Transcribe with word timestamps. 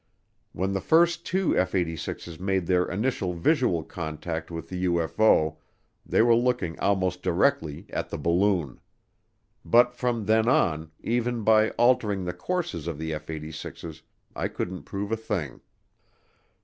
When 0.51 0.73
the 0.73 0.81
first 0.81 1.27
two 1.27 1.55
F 1.55 1.73
86's 1.73 2.39
made 2.39 2.65
their 2.65 2.85
initial 2.89 3.33
visual 3.35 3.83
contact 3.83 4.49
with 4.49 4.67
the 4.67 4.85
UFO 4.85 5.57
they 6.03 6.23
were 6.23 6.33
looking 6.35 6.79
almost 6.79 7.21
directly 7.21 7.85
at 7.91 8.09
the 8.09 8.17
balloon. 8.17 8.79
But 9.63 9.93
from 9.93 10.25
then 10.25 10.47
on, 10.49 10.89
even 11.01 11.43
by 11.43 11.69
altering 11.77 12.25
the 12.25 12.33
courses 12.33 12.87
of 12.87 12.97
the 12.97 13.13
F 13.13 13.27
86's, 13.27 14.01
I 14.35 14.47
couldn't 14.47 14.85
prove 14.85 15.11
a 15.11 15.15
thing. 15.17 15.61